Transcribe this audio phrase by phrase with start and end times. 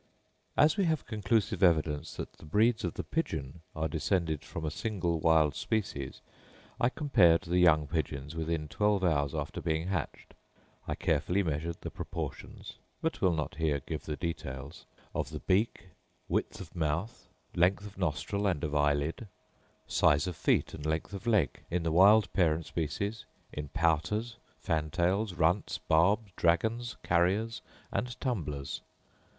[0.57, 4.71] As we have conclusive evidence that the breeds of the Pigeon are descended from a
[4.71, 6.21] single wild species,
[6.79, 10.33] I compared the young pigeons within twelve hours after being hatched.
[10.87, 15.89] I carefully measured the proportions (but will not here give the details) of the beak,
[16.27, 19.27] width of mouth, length of nostril and of eyelid,
[19.85, 25.35] size of feet and length of leg, in the wild parent species, in pouters, fantails,
[25.35, 27.61] runts, barbs, dragons, carriers,
[27.91, 28.81] and tumblers.